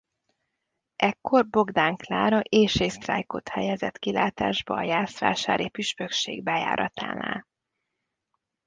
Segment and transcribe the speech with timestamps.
[0.95, 7.47] Ekkor Bogdán Klára éhségsztrájkot helyezett kilátásba a jászvásári püspökség bejáratánál.